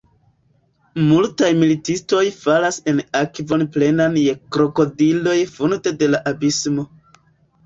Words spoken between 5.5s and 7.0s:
funde de la abismo.